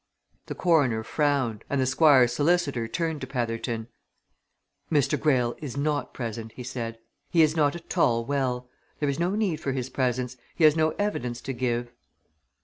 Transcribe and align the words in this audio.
The 0.47 0.55
coroner 0.55 1.03
frowned, 1.03 1.63
and 1.69 1.79
the 1.79 1.85
Squire's 1.85 2.33
solicitor 2.33 2.87
turned 2.87 3.21
to 3.21 3.27
Petherton. 3.27 3.87
"Mr. 4.91 5.15
Greyle 5.15 5.53
is 5.59 5.77
not 5.77 6.11
present," 6.11 6.53
he 6.53 6.63
said. 6.63 6.97
"He 7.29 7.43
is 7.43 7.55
not 7.55 7.75
at 7.75 7.95
all 7.95 8.25
well. 8.25 8.67
There 8.99 9.09
is 9.09 9.19
no 9.19 9.35
need 9.35 9.57
for 9.57 9.73
his 9.73 9.91
presence 9.91 10.37
he 10.55 10.63
has 10.63 10.75
no 10.75 10.95
evidence 10.97 11.39
to 11.41 11.53
give." 11.53 11.91